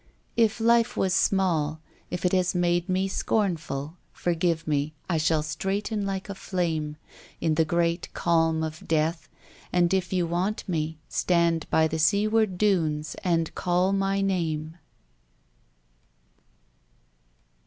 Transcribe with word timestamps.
If 0.35 0.59
life 0.59 0.97
was 0.97 1.13
small, 1.13 1.79
if 2.09 2.25
it 2.25 2.33
has 2.33 2.55
made 2.55 2.89
me 2.89 3.07
scornful, 3.07 3.97
Forgive 4.11 4.67
me; 4.67 4.95
I 5.07 5.17
shall 5.19 5.43
straighten 5.43 6.07
like 6.07 6.27
a 6.27 6.33
flame 6.33 6.97
In 7.39 7.53
the 7.53 7.65
great 7.65 8.11
calm 8.15 8.63
of 8.63 8.87
death, 8.87 9.29
and 9.71 9.93
if 9.93 10.11
you 10.11 10.25
want 10.25 10.67
me 10.67 10.97
Stand 11.07 11.67
on 11.71 11.87
the 11.89 11.99
sea 11.99 12.27
ward 12.27 12.57
dunes 12.57 13.15
and 13.23 13.53
call 13.53 13.93
my 13.93 14.21
name. 14.21 14.79